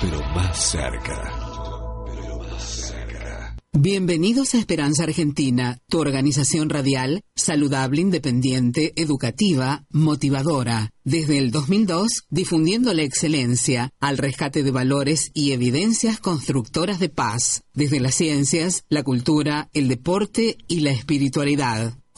pero 0.00 0.20
más 0.34 0.70
cerca. 0.70 1.50
Bienvenidos 3.72 4.54
a 4.54 4.58
Esperanza 4.58 5.04
Argentina, 5.04 5.78
tu 5.88 6.00
organización 6.00 6.70
radial, 6.70 7.22
saludable, 7.36 8.00
independiente, 8.00 8.92
educativa, 8.96 9.84
motivadora. 9.90 10.90
Desde 11.04 11.38
el 11.38 11.50
2002, 11.50 12.24
difundiendo 12.30 12.92
la 12.92 13.02
excelencia 13.02 13.92
al 14.00 14.18
rescate 14.18 14.62
de 14.62 14.70
valores 14.70 15.30
y 15.34 15.52
evidencias 15.52 16.18
constructoras 16.18 16.98
de 16.98 17.10
paz, 17.10 17.62
desde 17.72 18.00
las 18.00 18.16
ciencias, 18.16 18.84
la 18.88 19.02
cultura, 19.02 19.70
el 19.72 19.88
deporte 19.88 20.58
y 20.66 20.80
la 20.80 20.90
espiritualidad 20.90 21.99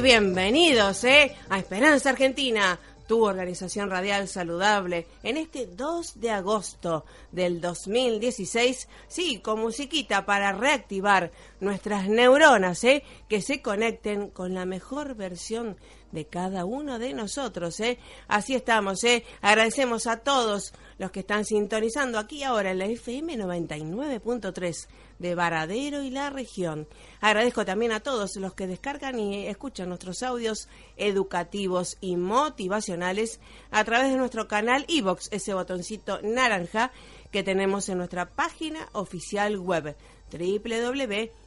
Bienvenidos 0.00 1.04
¿eh? 1.04 1.34
a 1.48 1.58
Esperanza 1.58 2.10
Argentina, 2.10 2.78
tu 3.06 3.24
organización 3.24 3.88
radial 3.88 4.28
saludable, 4.28 5.06
en 5.22 5.38
este 5.38 5.66
2 5.66 6.20
de 6.20 6.30
agosto 6.30 7.06
del 7.32 7.62
2016, 7.62 8.88
sí, 9.08 9.38
con 9.38 9.60
musiquita 9.60 10.26
para 10.26 10.52
reactivar 10.52 11.30
nuestras 11.60 12.08
neuronas, 12.08 12.84
¿eh? 12.84 13.04
que 13.28 13.40
se 13.40 13.62
conecten 13.62 14.28
con 14.28 14.52
la 14.52 14.66
mejor 14.66 15.14
versión 15.14 15.76
de 16.12 16.26
cada 16.26 16.64
uno 16.64 16.98
de 16.98 17.12
nosotros. 17.14 17.78
¿eh? 17.80 17.98
Así 18.28 18.54
estamos, 18.54 19.02
¿eh? 19.04 19.24
agradecemos 19.40 20.06
a 20.06 20.18
todos 20.18 20.72
los 20.98 21.10
que 21.10 21.20
están 21.20 21.44
sintonizando 21.44 22.18
aquí 22.18 22.42
ahora 22.42 22.70
en 22.70 22.78
la 22.78 22.86
FM 22.86 23.36
99.3 23.36 24.86
de 25.18 25.34
Varadero 25.34 26.02
y 26.02 26.10
la 26.10 26.30
región. 26.30 26.86
Agradezco 27.20 27.64
también 27.64 27.92
a 27.92 28.00
todos 28.00 28.36
los 28.36 28.54
que 28.54 28.66
descargan 28.66 29.18
y 29.18 29.46
escuchan 29.46 29.88
nuestros 29.88 30.22
audios 30.22 30.68
educativos 30.96 31.96
y 32.00 32.16
motivacionales 32.16 33.40
a 33.70 33.84
través 33.84 34.10
de 34.10 34.18
nuestro 34.18 34.48
canal 34.48 34.84
iBox, 34.88 35.28
ese 35.32 35.54
botoncito 35.54 36.20
naranja 36.22 36.92
que 37.30 37.42
tenemos 37.42 37.88
en 37.88 37.98
nuestra 37.98 38.30
página 38.30 38.88
oficial 38.92 39.58
web 39.58 39.96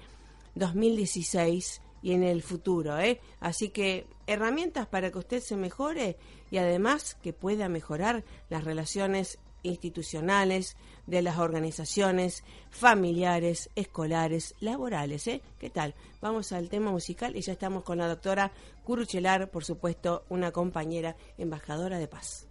2016 0.54 1.82
y 2.04 2.12
en 2.12 2.22
el 2.22 2.44
futuro. 2.44 3.00
¿eh? 3.00 3.20
Así 3.40 3.70
que 3.70 4.06
herramientas 4.28 4.86
para 4.86 5.10
que 5.10 5.18
usted 5.18 5.40
se 5.40 5.56
mejore 5.56 6.18
y 6.52 6.58
además 6.58 7.18
que 7.24 7.34
pueda 7.34 7.68
mejorar 7.68 8.24
las 8.48 8.64
relaciones 8.64 9.40
institucionales, 9.64 10.78
de 11.08 11.24
las 11.24 11.40
organizaciones, 11.40 12.44
familiares, 12.70 13.72
escolares, 13.74 14.54
laborales. 14.60 15.26
¿eh? 15.26 15.42
¿Qué 15.58 15.72
tal? 15.72 15.96
Vamos 16.22 16.52
al 16.52 16.70
tema 16.70 16.92
musical 16.92 17.36
y 17.36 17.42
ya 17.42 17.54
estamos 17.54 17.82
con 17.82 17.98
la 17.98 18.08
doctora 18.08 18.52
Curuchelar, 18.84 19.50
por 19.50 19.66
supuesto, 19.66 20.26
una 20.30 20.52
compañera 20.52 21.16
embajadora 21.40 21.98
de 21.98 22.08
paz. 22.08 22.51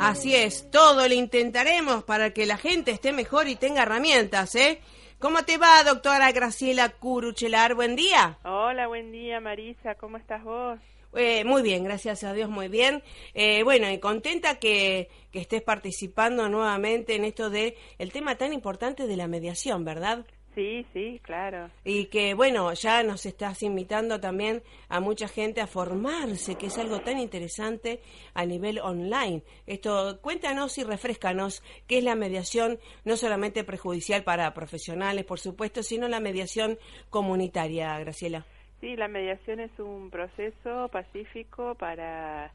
Así 0.00 0.34
es, 0.34 0.70
todo 0.70 1.06
lo 1.06 1.12
intentaremos 1.14 2.04
para 2.04 2.32
que 2.32 2.46
la 2.46 2.56
gente 2.56 2.90
esté 2.90 3.12
mejor 3.12 3.48
y 3.48 3.56
tenga 3.56 3.82
herramientas, 3.82 4.54
¿eh? 4.54 4.80
¿Cómo 5.18 5.44
te 5.44 5.58
va, 5.58 5.84
doctora 5.84 6.32
Graciela 6.32 6.88
Curuchelar? 6.88 7.74
Buen 7.74 7.96
día. 7.96 8.38
Hola, 8.44 8.86
buen 8.86 9.12
día, 9.12 9.40
Marisa. 9.40 9.96
¿Cómo 9.96 10.16
estás 10.16 10.42
vos? 10.42 10.80
Eh, 11.14 11.44
muy 11.44 11.60
bien, 11.60 11.84
gracias 11.84 12.24
a 12.24 12.32
Dios, 12.32 12.48
muy 12.48 12.68
bien. 12.68 13.02
Eh, 13.34 13.62
bueno, 13.62 13.90
y 13.90 13.98
contenta 13.98 14.58
que, 14.58 15.10
que 15.30 15.40
estés 15.40 15.60
participando 15.60 16.48
nuevamente 16.48 17.16
en 17.16 17.26
esto 17.26 17.50
de 17.50 17.76
el 17.98 18.10
tema 18.10 18.36
tan 18.36 18.54
importante 18.54 19.06
de 19.06 19.16
la 19.18 19.28
mediación, 19.28 19.84
¿verdad? 19.84 20.24
Sí, 20.60 20.84
sí, 20.92 21.20
claro. 21.22 21.70
Y 21.84 22.04
que, 22.06 22.34
bueno, 22.34 22.70
ya 22.74 23.02
nos 23.02 23.24
estás 23.24 23.62
invitando 23.62 24.20
también 24.20 24.62
a 24.90 25.00
mucha 25.00 25.26
gente 25.26 25.62
a 25.62 25.66
formarse, 25.66 26.56
que 26.56 26.66
es 26.66 26.76
algo 26.76 27.00
tan 27.00 27.18
interesante 27.18 28.00
a 28.34 28.44
nivel 28.44 28.78
online. 28.78 29.42
Esto, 29.66 30.20
cuéntanos 30.20 30.76
y 30.76 30.84
refrescanos 30.84 31.62
qué 31.86 31.96
es 31.96 32.04
la 32.04 32.14
mediación, 32.14 32.78
no 33.06 33.16
solamente 33.16 33.64
perjudicial 33.64 34.22
para 34.22 34.52
profesionales, 34.52 35.24
por 35.24 35.40
supuesto, 35.40 35.82
sino 35.82 36.08
la 36.08 36.20
mediación 36.20 36.78
comunitaria, 37.08 37.98
Graciela. 37.98 38.44
Sí, 38.82 38.96
la 38.96 39.08
mediación 39.08 39.60
es 39.60 39.70
un 39.78 40.10
proceso 40.10 40.88
pacífico 40.88 41.74
para 41.76 42.52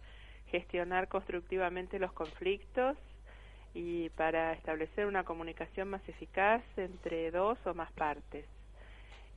gestionar 0.52 1.08
constructivamente 1.08 1.98
los 1.98 2.14
conflictos 2.14 2.98
y 3.76 4.10
para 4.12 4.54
establecer 4.54 5.06
una 5.06 5.26
comunicación 5.26 5.90
más 5.90 6.02
eficaz 6.08 6.64
entre 6.78 7.30
dos 7.30 7.58
o 7.66 7.74
más 7.74 7.92
partes. 7.92 8.46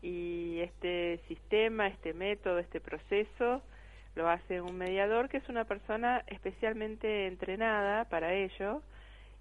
Y 0.00 0.60
este 0.60 1.20
sistema, 1.26 1.88
este 1.88 2.14
método, 2.14 2.60
este 2.60 2.80
proceso 2.80 3.60
lo 4.14 4.28
hace 4.30 4.60
un 4.60 4.78
mediador 4.78 5.28
que 5.28 5.38
es 5.38 5.48
una 5.48 5.64
persona 5.64 6.22
especialmente 6.28 7.26
entrenada 7.26 8.04
para 8.04 8.32
ello 8.32 8.80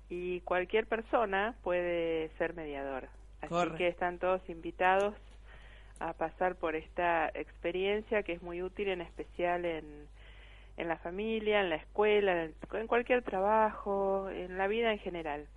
y 0.10 0.42
cualquier 0.42 0.88
persona 0.88 1.54
puede 1.62 2.30
ser 2.40 2.56
mediador. 2.56 3.08
Así 3.42 3.70
que 3.78 3.88
están 3.88 4.18
todos 4.18 4.42
invitados 4.50 5.14
a 6.00 6.14
pasar 6.14 6.56
por 6.56 6.76
esta 6.76 7.30
experiencia 7.36 8.24
que 8.24 8.34
es 8.34 8.42
muy 8.42 8.64
útil 8.64 8.88
en 8.88 9.02
especial 9.02 9.64
en 9.64 10.08
en 10.78 10.88
la 10.88 10.98
familia, 10.98 11.62
en 11.62 11.70
la 11.70 11.76
escuela, 11.76 12.50
en, 12.74 12.88
cualquier 12.88 13.24
trabajo, 13.24 14.30
en 14.30 14.58
la 14.58 14.68
vida 14.68 14.92
en 14.92 15.00
general. 15.00 15.48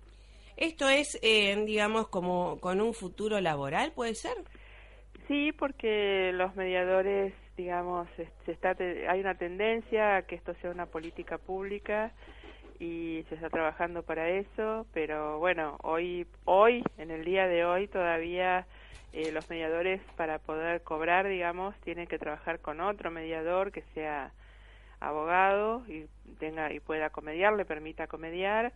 ¿Esto 0.57 0.89
es, 0.89 1.17
eh, 1.21 1.55
digamos, 1.65 2.07
como 2.07 2.59
con 2.59 2.81
un 2.81 2.93
futuro 2.93 3.39
laboral, 3.39 3.91
puede 3.93 4.15
ser? 4.15 4.35
Sí, 5.27 5.51
porque 5.51 6.31
los 6.33 6.55
mediadores, 6.55 7.33
digamos, 7.55 8.07
se 8.15 8.51
está, 8.51 8.75
hay 9.07 9.19
una 9.19 9.35
tendencia 9.35 10.17
a 10.17 10.21
que 10.23 10.35
esto 10.35 10.53
sea 10.55 10.71
una 10.71 10.87
política 10.87 11.37
pública 11.37 12.11
y 12.79 13.23
se 13.29 13.35
está 13.35 13.49
trabajando 13.49 14.01
para 14.01 14.27
eso, 14.29 14.87
pero 14.91 15.37
bueno, 15.37 15.77
hoy, 15.83 16.25
hoy, 16.45 16.83
en 16.97 17.11
el 17.11 17.23
día 17.23 17.47
de 17.47 17.63
hoy, 17.63 17.87
todavía 17.87 18.65
eh, 19.13 19.31
los 19.31 19.47
mediadores 19.51 20.01
para 20.15 20.39
poder 20.39 20.81
cobrar, 20.81 21.27
digamos, 21.27 21.75
tienen 21.81 22.07
que 22.07 22.17
trabajar 22.17 22.59
con 22.59 22.81
otro 22.81 23.11
mediador 23.11 23.71
que 23.71 23.83
sea 23.93 24.31
abogado 25.01 25.83
y 25.87 26.05
tenga 26.39 26.71
y 26.71 26.79
pueda 26.79 27.09
comediar, 27.09 27.53
le 27.53 27.65
permita 27.65 28.07
comediar, 28.07 28.71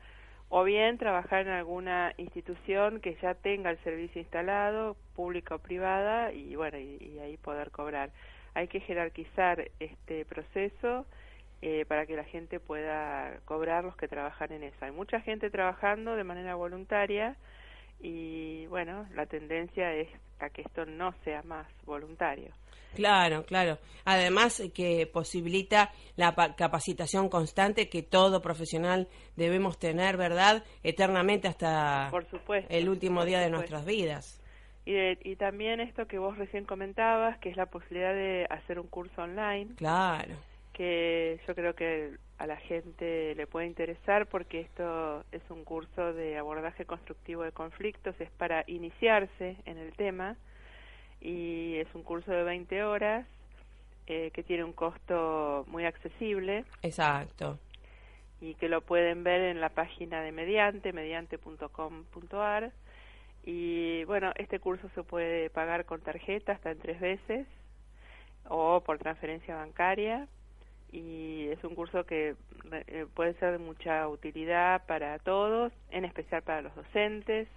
o 0.50 0.64
bien 0.64 0.98
trabajar 0.98 1.48
en 1.48 1.54
alguna 1.54 2.14
institución 2.18 3.00
que 3.00 3.16
ya 3.22 3.34
tenga 3.36 3.70
el 3.72 3.78
servicio 3.80 4.22
instalado, 4.22 4.96
pública 5.16 5.56
o 5.56 5.60
privada, 5.60 6.32
y 6.34 6.56
bueno, 6.56 6.78
y, 6.78 7.20
ahí 7.20 7.38
poder 7.38 7.72
cobrar. 7.72 8.12
Hay 8.54 8.68
que 8.68 8.80
jerarquizar 8.80 9.70
este 9.80 10.26
proceso 10.26 11.06
eh, 11.62 11.86
para 11.88 12.06
que 12.06 12.16
la 12.16 12.24
gente 12.26 12.60
pueda 12.60 13.40
cobrar 13.46 13.84
los 13.84 13.96
que 13.96 14.08
trabajan 14.08 14.52
en 14.52 14.64
eso. 14.64 14.78
Hay 14.82 14.92
mucha 14.92 15.20
gente 15.22 15.50
trabajando 15.50 16.16
de 16.16 16.24
manera 16.24 16.56
voluntaria 16.56 17.36
y 18.00 18.68
bueno, 18.68 19.08
la 19.16 19.26
tendencia 19.26 19.94
es 19.94 20.10
a 20.40 20.50
que 20.50 20.62
esto 20.62 20.86
no 20.86 21.14
sea 21.24 21.44
más 21.44 21.68
voluntario. 21.86 22.52
Claro, 22.96 23.44
claro. 23.46 23.78
Además 24.06 24.62
que 24.74 25.08
posibilita 25.08 25.92
la 26.16 26.34
capacitación 26.56 27.30
constante 27.30 27.90
que 27.90 28.04
todo 28.04 28.42
profesional 28.42 29.08
debemos 29.36 29.78
tener, 29.80 30.18
¿verdad? 30.18 30.64
Eternamente 30.84 31.48
hasta 31.48 32.12
el 32.70 32.90
último 32.90 33.26
día 33.26 33.40
de 33.40 33.50
nuestras 33.50 33.86
vidas. 33.86 34.42
Y, 34.86 34.96
y 35.32 35.36
también 35.36 35.80
esto 35.80 36.08
que 36.08 36.20
vos 36.20 36.38
recién 36.38 36.66
comentabas, 36.66 37.40
que 37.40 37.50
es 37.50 37.58
la 37.58 37.66
posibilidad 37.66 38.14
de 38.14 38.46
hacer 38.50 38.80
un 38.80 38.88
curso 38.88 39.24
online. 39.24 39.74
Claro. 39.76 40.36
Que 40.74 41.40
yo 41.48 41.56
creo 41.56 41.74
que 41.74 42.18
a 42.38 42.48
la 42.48 42.58
gente 42.58 43.34
le 43.36 43.48
puede 43.48 43.66
interesar 43.66 44.28
porque 44.28 44.60
esto 44.62 45.24
es 45.32 45.42
un 45.50 45.64
curso 45.64 46.14
de 46.14 46.38
abordaje 46.38 46.86
constructivo 46.86 47.44
de 47.44 47.52
conflictos, 47.52 48.16
es 48.20 48.30
para 48.32 48.64
iniciarse 48.68 49.58
en 49.66 49.78
el 49.78 49.94
tema 49.94 50.36
y 51.22 51.76
es 51.78 51.88
un 51.94 52.04
curso 52.04 52.32
de 52.32 52.44
20 52.44 52.84
horas 52.84 53.26
eh, 54.08 54.30
que 54.34 54.44
tiene 54.44 54.64
un 54.64 54.74
costo 54.74 55.66
muy 55.68 55.86
accesible. 55.86 56.66
Exacto. 56.84 57.58
Y 58.40 58.54
que 58.56 58.70
lo 58.70 58.82
pueden 58.82 59.24
ver 59.24 59.42
en 59.42 59.62
la 59.62 59.70
página 59.70 60.22
de 60.22 60.32
Mediante, 60.32 60.94
mediante.com.ar. 60.94 62.72
Y 63.44 64.04
bueno, 64.06 64.32
este 64.36 64.60
curso 64.60 64.90
se 64.94 65.04
puede 65.04 65.50
pagar 65.50 65.86
con 65.86 66.02
tarjeta 66.02 66.52
hasta 66.52 66.72
en 66.72 66.80
tres 66.80 67.00
veces 67.00 67.48
o 68.48 68.82
por 68.82 69.00
transferencia 69.00 69.56
bancaria. 69.56 70.28
Y 70.92 71.48
es 71.48 71.64
un 71.64 71.76
curso 71.76 72.06
que 72.06 72.36
eh, 72.72 73.06
puede 73.14 73.34
ser 73.36 73.54
de 73.54 73.58
mucha 73.58 74.08
utilidad 74.08 74.86
para 74.86 75.18
todos, 75.20 75.74
en 75.90 76.06
especial 76.06 76.44
para 76.44 76.62
los 76.62 76.76
docentes, 76.76 77.48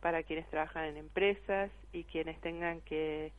para 0.00 0.22
quienes 0.22 0.48
trabajan 0.50 0.84
en 0.84 0.96
empresas 0.96 1.70
y 1.92 2.04
quienes 2.04 2.40
tengan 2.40 2.80
que 2.82 3.32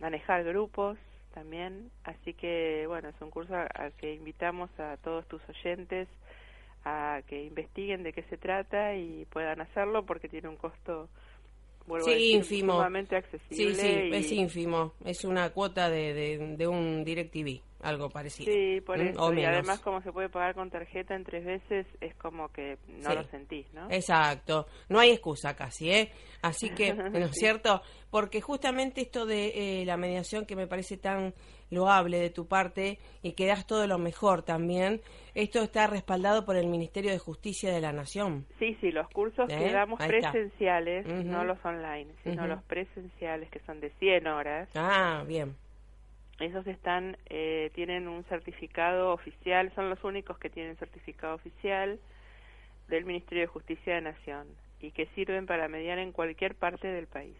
manejar 0.00 0.44
grupos 0.44 0.98
también. 1.34 1.90
Así 2.04 2.34
que, 2.34 2.84
bueno, 2.88 3.08
es 3.10 3.20
un 3.20 3.30
curso 3.30 3.54
al 3.54 3.92
que 3.92 4.14
invitamos 4.14 4.70
a 4.78 4.96
todos 4.98 5.26
tus 5.28 5.40
oyentes 5.48 6.08
a 6.84 7.20
que 7.26 7.44
investiguen 7.44 8.02
de 8.02 8.12
qué 8.12 8.22
se 8.24 8.38
trata 8.38 8.94
y 8.96 9.26
puedan 9.26 9.60
hacerlo 9.60 10.06
porque 10.06 10.28
tiene 10.28 10.48
un 10.48 10.56
costo 10.56 11.08
vuelvo 11.86 12.06
sí, 12.06 12.12
a 12.12 12.14
decir, 12.14 12.34
ínfimo. 12.36 12.72
sumamente 12.74 13.16
accesible. 13.16 13.74
Sí, 13.74 13.74
sí, 13.74 13.86
y- 13.88 14.14
es 14.14 14.32
ínfimo. 14.32 14.92
Es 15.04 15.24
una 15.24 15.50
cuota 15.50 15.90
de, 15.90 16.14
de, 16.14 16.56
de 16.56 16.66
un 16.66 17.04
DirecTV, 17.04 17.60
algo 17.82 18.08
parecido. 18.10 18.52
Sí, 18.52 18.80
por 18.80 18.98
¿Mm? 18.98 19.08
eso. 19.08 19.22
O 19.24 19.32
y 19.32 19.36
menos. 19.36 19.52
además, 19.52 19.80
como 19.80 20.02
se 20.02 20.12
puede 20.12 20.28
pagar 20.28 20.54
con 20.54 20.70
tarjeta 20.70 21.14
en 21.14 21.24
tres 21.24 21.44
veces, 21.44 21.86
es 22.00 22.14
como 22.16 22.48
que 22.52 22.78
no 22.88 23.10
Sí. 23.10 23.16
lo 23.16 23.24
sentís, 23.24 23.72
¿no? 23.72 23.90
Exacto, 23.90 24.66
no 24.88 24.98
hay 24.98 25.10
excusa 25.10 25.54
casi, 25.56 25.90
¿eh? 25.90 26.12
Así 26.42 26.70
que, 26.70 26.92
¿no 26.94 27.18
es 27.26 27.32
cierto? 27.32 27.82
Porque 28.10 28.40
justamente 28.40 29.00
esto 29.02 29.24
de 29.26 29.80
eh, 29.82 29.84
la 29.86 29.96
mediación 29.96 30.44
que 30.46 30.56
me 30.56 30.66
parece 30.66 30.96
tan 30.96 31.32
loable 31.70 32.18
de 32.18 32.30
tu 32.30 32.48
parte 32.48 32.98
y 33.22 33.32
que 33.32 33.46
das 33.46 33.64
todo 33.64 33.86
lo 33.86 33.96
mejor 33.96 34.42
también, 34.42 35.00
esto 35.34 35.60
está 35.62 35.86
respaldado 35.86 36.44
por 36.44 36.56
el 36.56 36.66
Ministerio 36.66 37.12
de 37.12 37.18
Justicia 37.18 37.72
de 37.72 37.80
la 37.80 37.92
Nación. 37.92 38.44
Sí, 38.58 38.76
sí, 38.80 38.90
los 38.90 39.08
cursos 39.10 39.48
¿Eh? 39.48 39.56
que 39.56 39.70
damos 39.72 40.00
Ahí 40.00 40.10
está. 40.16 40.32
presenciales, 40.32 41.06
no 41.06 41.44
los 41.44 41.64
online, 41.64 42.12
sino 42.24 42.48
los 42.48 42.60
presenciales, 42.64 43.48
que 43.50 43.60
son 43.60 43.78
de 43.80 43.90
100 44.00 44.26
horas, 44.26 44.68
Ah, 44.74 45.22
bien. 45.26 45.54
Esos 46.40 46.66
están, 46.66 47.16
eh, 47.26 47.70
tienen 47.74 48.08
un 48.08 48.24
certificado 48.24 49.12
oficial, 49.12 49.72
son 49.74 49.90
los 49.90 50.02
únicos 50.04 50.38
que 50.38 50.50
tienen 50.50 50.76
certificado 50.76 51.34
oficial 51.34 51.98
del 52.88 53.04
Ministerio 53.04 53.42
de 53.42 53.46
Justicia 53.46 53.94
de 53.94 54.00
Nación 54.00 54.46
y 54.80 54.90
que 54.92 55.06
sirven 55.14 55.46
para 55.46 55.68
mediar 55.68 55.98
en 55.98 56.12
cualquier 56.12 56.54
parte 56.54 56.88
del 56.88 57.06
país. 57.06 57.36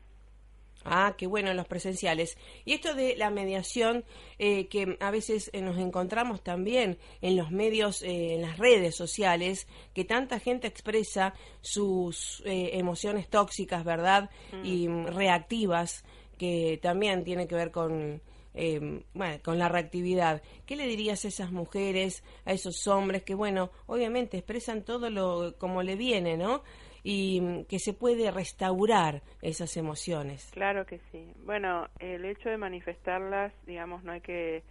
Ah, 0.85 1.15
qué 1.19 1.27
bueno, 1.27 1.53
los 1.53 1.67
presenciales. 1.67 2.39
Y 2.65 2.73
esto 2.73 2.95
de 2.95 3.15
la 3.17 3.31
mediación, 3.31 4.05
eh, 4.39 4.67
que 4.69 4.97
a 5.01 5.11
veces 5.11 5.51
eh, 5.53 5.61
nos 5.61 5.77
encontramos 5.77 6.43
también 6.43 6.99
en 7.21 7.37
los 7.37 7.51
medios, 7.51 8.03
eh, 8.03 8.35
en 8.35 8.43
las 8.43 8.59
redes 8.59 8.97
sociales, 8.97 9.67
que 9.95 10.05
tanta 10.05 10.39
gente 10.39 10.67
expresa 10.67 11.35
sus 11.61 12.43
eh, 12.47 12.71
emociones 12.79 13.29
tóxicas, 13.29 13.85
¿verdad? 13.85 14.31
Y 14.65 14.89
mm, 14.89 15.09
reactivas, 15.09 16.03
que 16.39 16.79
también 16.81 17.25
tiene 17.25 17.47
que 17.47 17.55
ver 17.55 17.71
con, 17.71 18.23
eh, 18.63 19.03
bueno, 19.15 19.39
con 19.43 19.59
la 19.59 19.69
reactividad. 19.69 20.43
¿Qué 20.67 20.77
le 20.77 20.87
dirías 20.87 21.25
a 21.25 21.29
esas 21.29 21.51
mujeres, 21.51 22.23
a 22.45 22.53
esos 22.53 22.87
hombres 22.87 23.23
que, 23.23 23.35
bueno, 23.35 23.71
obviamente 23.87 24.37
expresan 24.37 24.85
todo 24.85 25.09
lo 25.09 25.55
como 25.59 25.83
le 25.83 25.97
viene, 25.97 26.37
¿no? 26.37 26.63
Y 27.03 27.41
mm, 27.41 27.65
que 27.65 27.79
se 27.79 27.95
puede 27.95 28.31
restaurar 28.31 29.23
esas 29.41 29.77
emociones. 29.79 30.51
Claro 30.53 30.85
que 30.85 31.01
sí. 31.11 31.33
Bueno, 31.45 31.89
el 31.99 32.25
hecho 32.27 32.51
de 32.51 32.59
manifestarlas, 32.59 33.53
digamos, 33.67 34.05
no 34.05 34.13
hay 34.13 34.21
que 34.21 34.63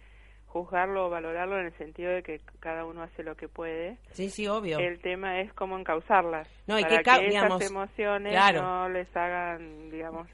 juzgarlo 0.46 1.06
o 1.06 1.10
valorarlo 1.10 1.58
en 1.58 1.66
el 1.66 1.72
sentido 1.78 2.10
de 2.12 2.22
que 2.22 2.40
cada 2.60 2.84
uno 2.84 3.02
hace 3.02 3.22
lo 3.24 3.36
que 3.36 3.48
puede. 3.48 3.98
Sí, 4.12 4.30
sí, 4.30 4.46
obvio. 4.46 4.78
El 4.78 5.00
tema 5.00 5.40
es 5.40 5.52
cómo 5.54 5.78
encauzarlas 5.78 6.48
No, 6.66 6.78
y 6.78 6.82
para 6.82 6.98
que 6.98 7.02
ca- 7.04 7.16
esas 7.18 7.28
digamos, 7.28 7.62
emociones 7.62 8.32
claro. 8.32 8.62
no 8.62 8.88
les 8.88 9.16
hagan, 9.16 9.90
digamos, 9.90 10.28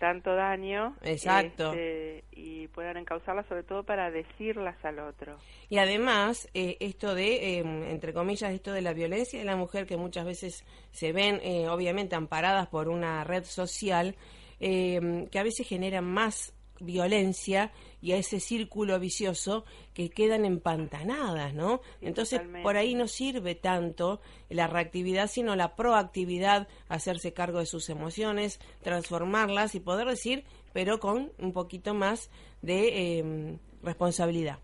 tanto 0.00 0.34
daño. 0.34 0.96
Exacto. 1.02 1.72
este, 1.72 2.24
y 2.32 2.66
puedan 2.68 2.96
encauzarlas 2.96 3.46
sobre 3.46 3.62
todo 3.62 3.84
para 3.84 4.10
decirlas 4.10 4.82
al 4.82 4.98
otro. 4.98 5.36
Y 5.68 5.76
además, 5.78 6.48
eh, 6.54 6.78
esto 6.80 7.14
de, 7.14 7.58
eh, 7.58 7.58
entre 7.60 8.14
comillas, 8.14 8.50
esto 8.52 8.72
de 8.72 8.80
la 8.80 8.94
violencia 8.94 9.38
de 9.38 9.44
la 9.44 9.56
mujer, 9.56 9.86
que 9.86 9.98
muchas 9.98 10.24
veces 10.24 10.64
se 10.90 11.12
ven, 11.12 11.38
eh, 11.44 11.68
obviamente, 11.68 12.16
amparadas 12.16 12.66
por 12.68 12.88
una 12.88 13.22
red 13.24 13.44
social, 13.44 14.16
eh, 14.58 15.28
que 15.30 15.38
a 15.38 15.42
veces 15.42 15.68
generan 15.68 16.04
más 16.04 16.54
violencia 16.80 17.70
y 18.02 18.12
a 18.12 18.16
ese 18.16 18.40
círculo 18.40 18.98
vicioso 18.98 19.64
que 19.94 20.10
quedan 20.10 20.44
empantanadas, 20.44 21.54
¿no? 21.54 21.80
Sí, 22.00 22.06
Entonces, 22.06 22.38
totalmente. 22.38 22.62
por 22.62 22.76
ahí 22.76 22.94
no 22.94 23.08
sirve 23.08 23.54
tanto 23.54 24.20
la 24.48 24.66
reactividad, 24.66 25.26
sino 25.28 25.56
la 25.56 25.76
proactividad, 25.76 26.68
hacerse 26.88 27.32
cargo 27.32 27.58
de 27.58 27.66
sus 27.66 27.90
emociones, 27.90 28.58
transformarlas 28.82 29.74
y 29.74 29.80
poder 29.80 30.08
decir, 30.08 30.44
pero 30.72 30.98
con 30.98 31.32
un 31.38 31.52
poquito 31.52 31.94
más 31.94 32.30
de 32.62 33.18
eh, 33.18 33.58
responsabilidad. 33.82 34.58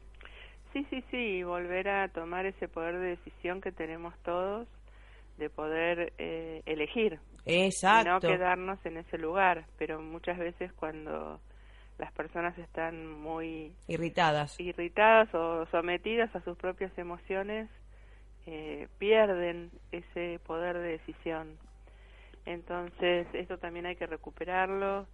Sí, 0.73 0.87
sí, 0.91 1.03
sí, 1.11 1.43
volver 1.43 1.89
a 1.89 2.09
tomar 2.09 2.45
ese 2.47 2.69
poder 2.69 2.99
de 2.99 3.07
decisión 3.17 3.61
que 3.61 3.73
tenemos 3.73 4.15
todos 4.23 4.69
de 5.39 5.51
poder 5.51 6.13
eh, 6.19 6.63
elegir 6.67 7.19
Exacto. 7.45 8.09
y 8.09 8.13
no 8.13 8.21
quedarnos 8.21 8.85
en 8.85 8.99
ese 8.99 9.19
lugar, 9.19 9.65
pero 9.79 10.01
muchas 10.01 10.39
veces 10.39 10.73
cuando 10.73 11.41
las 11.99 12.13
personas 12.13 12.57
están 12.59 13.07
muy 13.09 13.73
Irritadas. 13.89 14.59
irritadas 14.61 15.35
o 15.35 15.67
sometidas 15.67 16.35
a 16.35 16.41
sus 16.43 16.57
propias 16.57 16.97
emociones, 16.99 17.69
eh, 18.47 18.89
pierden 18.99 19.71
ese 19.93 20.39
poder 20.47 20.79
de 20.79 20.99
decisión. 20.99 21.59
Entonces, 22.45 23.27
esto 23.33 23.59
también 23.59 23.87
hay 23.87 23.97
que 23.97 24.07
recuperarlo 24.07 25.07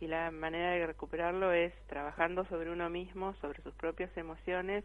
y 0.00 0.06
la 0.06 0.30
manera 0.30 0.70
de 0.72 0.86
recuperarlo 0.86 1.52
es 1.52 1.72
trabajando 1.86 2.44
sobre 2.46 2.70
uno 2.70 2.88
mismo, 2.90 3.34
sobre 3.40 3.62
sus 3.62 3.74
propias 3.74 4.14
emociones 4.16 4.84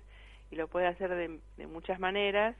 y 0.51 0.55
lo 0.55 0.67
puede 0.67 0.87
hacer 0.87 1.09
de, 1.15 1.39
de 1.57 1.67
muchas 1.67 1.99
maneras, 1.99 2.55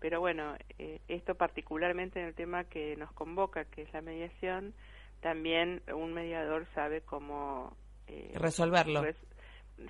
pero 0.00 0.20
bueno, 0.20 0.54
eh, 0.78 1.00
esto 1.08 1.34
particularmente 1.34 2.20
en 2.20 2.26
el 2.26 2.34
tema 2.34 2.64
que 2.64 2.94
nos 2.96 3.10
convoca, 3.12 3.64
que 3.64 3.82
es 3.82 3.92
la 3.92 4.02
mediación, 4.02 4.74
también 5.20 5.82
un 5.92 6.12
mediador 6.12 6.66
sabe 6.74 7.00
cómo 7.00 7.74
eh, 8.06 8.32
Resolverlo. 8.34 9.02
res- 9.02 9.16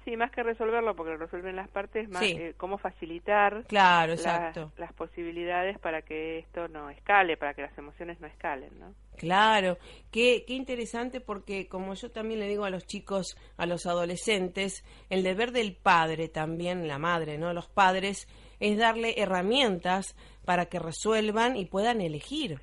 sí, 0.04 0.16
más 0.16 0.30
que 0.30 0.42
resolverlo, 0.42 0.97
porque 0.97 1.12
lo 1.12 1.18
resuelven 1.18 1.56
las 1.56 1.68
partes, 1.68 2.09
más 2.09 2.23
Sí. 2.25 2.33
eh, 2.33 2.54
cómo 2.56 2.78
facilitar 2.78 3.64
Claro, 3.66 4.09
la- 4.09 4.14
exacto. 4.14 4.73
las 4.78 4.92
posibilidades 4.94 5.78
para 5.78 6.02
que 6.02 6.38
esto 6.38 6.68
no 6.68 6.88
escale, 6.90 7.37
para 7.37 7.52
que 7.54 7.62
las 7.62 7.76
emociones 7.78 8.18
no 8.21 8.26
escalen, 8.26 8.71
¿no? 8.80 8.94
Claro, 9.18 9.76
qué, 10.11 10.44
qué 10.47 10.54
interesante 10.54 11.21
porque 11.21 11.68
como 11.68 11.94
yo 11.94 12.11
también 12.11 12.40
le 12.40 12.49
digo 12.49 12.64
a 12.64 12.71
los 12.71 12.87
chicos, 12.87 13.37
a 13.56 13.66
los 13.66 13.87
adolescentes, 13.87 14.85
el 15.11 15.23
deber 15.23 15.52
del 15.52 15.76
padre 15.76 16.28
también, 16.28 16.88
la 16.88 16.99
madre, 16.99 17.38
¿no? 17.38 17.52
Los 17.52 17.68
padres, 17.68 18.26
es 18.61 18.78
darle 18.78 19.21
herramientas 19.21 20.16
para 20.44 20.66
que 20.66 20.78
resuelvan 20.78 21.56
y 21.56 21.66
puedan 21.66 22.00
elegir. 22.00 22.59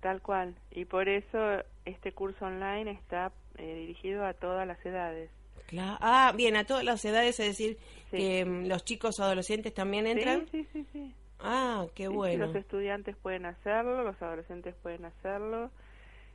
Tal 0.00 0.22
cual. 0.22 0.54
Y 0.70 0.84
por 0.86 1.08
eso 1.08 1.38
este 1.84 2.12
curso 2.12 2.46
online 2.46 2.92
está 2.92 3.32
eh, 3.58 3.74
dirigido 3.74 4.24
a 4.24 4.34
todas 4.34 4.66
las 4.66 4.84
edades. 4.84 5.30
Cla- 5.68 5.98
ah, 6.00 6.32
bien, 6.36 6.56
a 6.56 6.64
todas 6.64 6.84
las 6.84 7.04
edades, 7.04 7.38
es 7.40 7.46
decir, 7.46 7.78
Sí. 8.10 8.16
que 8.16 8.44
mm, 8.44 8.66
los 8.66 8.84
chicos 8.84 9.20
adolescentes 9.20 9.72
también 9.72 10.06
entran. 10.06 10.46
Sí, 10.50 10.64
sí, 10.72 10.84
sí, 10.84 10.86
sí. 10.92 11.14
Ah, 11.38 11.86
qué 11.94 12.08
sí, 12.08 12.12
bueno. 12.12 12.46
los 12.46 12.54
estudiantes 12.56 13.16
pueden 13.16 13.46
hacerlo, 13.46 14.02
los 14.02 14.20
adolescentes 14.20 14.74
pueden 14.82 15.04
hacerlo. 15.04 15.70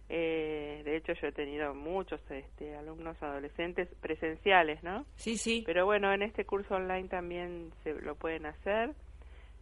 Eh, 0.08 0.82
de 0.86 0.98
hecho, 0.98 1.14
yo 1.14 1.28
he 1.28 1.32
tenido 1.32 1.74
muchos 1.74 2.22
este, 2.30 2.76
alumnos 2.76 3.22
adolescentes 3.22 3.88
presenciales, 4.02 4.82
¿no? 4.84 5.06
Sí, 5.16 5.38
sí. 5.38 5.64
Pero 5.66 5.86
bueno, 5.86 6.14
en 6.14 6.22
este 6.22 6.46
curso 6.46 6.76
online 6.76 7.08
también 7.08 7.72
se 7.84 7.94
lo 7.94 8.16
pueden 8.16 8.46
hacer, 8.46 8.92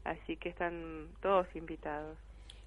así 0.04 0.36
que 0.36 0.50
están 0.50 1.08
todos 1.22 1.48
invitados. 1.56 2.18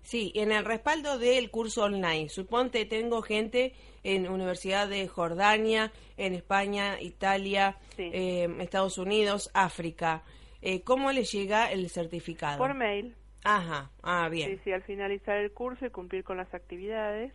Sí, 0.07 0.31
en 0.37 0.53
el 0.53 0.65
respaldo 0.65 1.19
del 1.19 1.51
curso 1.51 1.83
online. 1.83 2.29
Suponte, 2.29 2.85
tengo 2.87 3.23
gente 3.23 3.73
en 4.05 4.29
Universidad 4.29 4.87
de 4.89 5.09
Jordania, 5.09 5.91
en 6.17 6.33
España, 6.33 7.01
Italia, 7.01 7.77
Sí. 7.97 8.09
eh, 8.13 8.49
Estados 8.61 8.99
Unidos, 8.99 9.51
África. 9.53 10.23
Eh, 10.63 10.83
¿Cómo 10.83 11.11
les 11.11 11.33
llega 11.33 11.73
el 11.73 11.91
certificado? 11.91 12.59
Por 12.59 12.75
mail, 12.75 13.17
Ajá, 13.43 13.91
ah, 14.05 14.29
bien. 14.29 14.51
sí, 14.57 14.61
sí, 14.63 14.73
al 14.73 14.83
finalizar 14.85 15.39
el 15.39 15.51
curso 15.51 15.85
y 15.87 15.91
cumplir 15.91 16.23
con 16.23 16.37
las 16.37 16.55
actividades, 16.55 17.33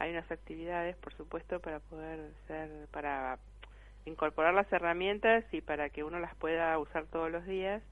hay 0.00 0.10
unas 0.10 0.28
actividades, 0.32 0.96
por 0.96 1.14
supuesto, 1.14 1.60
para 1.60 1.78
poder 1.78 2.32
ser, 2.48 2.88
para 2.90 3.38
incorporar 4.04 4.52
las 4.52 4.72
herramientas 4.72 5.44
y 5.52 5.60
para 5.60 5.90
que 5.90 6.02
uno 6.02 6.18
las 6.18 6.34
pueda 6.34 6.76
usar 6.80 7.06
todos 7.06 7.30
los 7.30 7.46
días. 7.46 7.84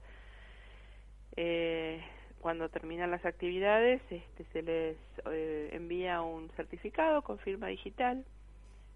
Eh, 1.37 2.01
cuando 2.41 2.69
terminan 2.69 3.11
las 3.11 3.25
actividades, 3.25 4.01
este, 4.09 4.45
se 4.53 4.61
les 4.61 4.97
eh, 5.31 5.69
envía 5.73 6.21
un 6.21 6.49
certificado 6.55 7.21
con 7.21 7.39
firma 7.39 7.67
digital 7.67 8.23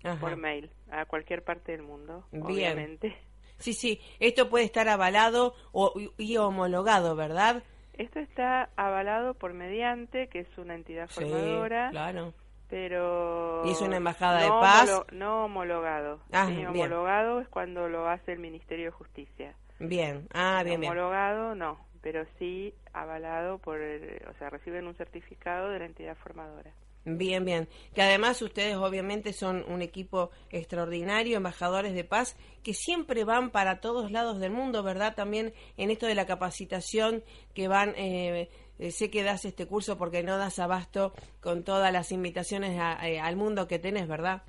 Ajá. 0.04 0.20
por 0.20 0.36
mail 0.38 0.70
a 0.92 1.06
cualquier 1.06 1.44
parte 1.44 1.72
del 1.72 1.82
mundo, 1.84 2.26
Bien. 2.32 2.44
obviamente. 2.46 3.16
Sí, 3.58 3.74
sí, 3.74 4.00
esto 4.20 4.50
puede 4.50 4.66
estar 4.66 4.88
avalado 4.90 5.54
o, 5.72 5.94
y 6.18 6.38
homologado, 6.38 7.16
¿verdad? 7.16 7.64
Esto 7.94 8.20
está 8.20 8.70
avalado 8.76 9.36
por 9.36 9.54
Mediante, 9.54 10.28
que 10.30 10.40
es 10.40 10.58
una 10.58 10.74
entidad 10.74 11.08
Sí, 11.10 11.22
formadora, 11.22 11.90
claro. 11.92 12.34
pero 12.70 13.62
¿Y 13.66 13.72
es 13.72 13.82
una 13.82 13.98
embajada 13.98 14.42
de 14.42 14.48
no 14.50 14.60
paz? 14.62 14.90
homolo- 14.90 15.12
no 15.12 15.46
homologado. 15.46 16.22
Ah, 16.32 16.48
Sí, 16.48 16.54
bien. 16.56 16.68
homologado 16.70 17.42
es 17.42 17.48
cuando 17.50 17.88
lo 17.90 18.08
hace 18.08 18.32
el 18.32 18.40
Ministerio 18.40 18.86
de 18.86 18.92
Justicia. 18.92 19.54
Bien, 19.80 20.28
ah, 20.34 20.62
bien, 20.64 20.80
bien. 20.80 20.92
homologado 20.92 21.54
no, 21.54 21.78
pero 22.02 22.26
sí 22.40 22.74
avalado 22.94 23.58
por, 23.60 23.80
el- 23.80 24.22
o 24.30 24.34
sea, 24.40 24.50
reciben 24.50 24.88
un 24.88 24.96
certificado 24.96 25.70
de 25.70 25.80
la 25.80 25.86
entidad 25.86 26.18
formadora. 26.18 26.72
Bien, 27.04 27.44
bien. 27.44 27.68
Que 27.96 28.04
además 28.04 28.40
ustedes 28.44 28.76
obviamente 28.76 29.34
son 29.34 29.66
un 29.68 29.82
equipo 29.82 30.30
extraordinario, 30.52 31.38
embajadores 31.38 31.96
de 31.96 32.04
paz, 32.04 32.38
que 32.64 32.76
siempre 32.76 33.24
van 33.24 33.50
para 33.50 33.80
todos 33.82 34.12
lados 34.12 34.40
del 34.40 34.52
mundo, 34.52 34.84
¿verdad? 34.84 35.16
También 35.16 35.52
en 35.78 35.90
esto 35.90 36.06
de 36.06 36.14
la 36.14 36.28
capacitación 36.28 37.24
que 37.56 37.68
van, 37.68 37.96
eh, 37.98 38.50
eh, 38.78 38.92
sé 38.92 39.10
que 39.10 39.24
das 39.24 39.46
este 39.46 39.66
curso 39.66 39.98
porque 39.98 40.22
no 40.22 40.38
das 40.38 40.60
abasto 40.60 41.14
con 41.42 41.64
todas 41.64 41.92
las 41.92 42.12
invitaciones 42.12 42.80
eh, 43.04 43.20
al 43.20 43.36
mundo 43.36 43.68
que 43.68 43.80
tenés, 43.80 44.08
¿verdad? 44.08 44.44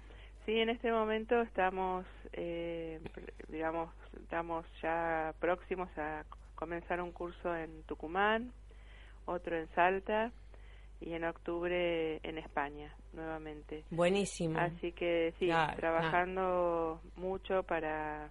Sí, 0.45 0.59
en 0.59 0.69
este 0.69 0.93
momento 0.93 1.41
estamos, 1.41 2.05
digamos, 3.49 3.91
estamos 4.23 4.67
ya 4.83 5.33
próximos 5.39 5.89
a 5.97 6.25
comenzar 6.63 7.01
un 7.01 7.11
curso 7.11 7.57
en 7.57 7.83
Tucumán, 7.89 8.53
otro 9.25 9.59
en 9.59 9.67
Salta 9.75 10.31
y 11.01 11.13
en 11.13 11.25
octubre 11.25 12.21
en 12.23 12.39
España 12.39 12.95
nuevamente. 13.13 13.83
Buenísimo. 13.91 14.61
Así 14.61 14.93
que 14.93 15.35
sí, 15.41 15.49
trabajando 15.75 17.01
mucho 17.17 17.65
para 17.65 18.31